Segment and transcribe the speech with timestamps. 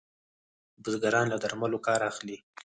[0.83, 2.37] بزګران له درملو کار اخلي.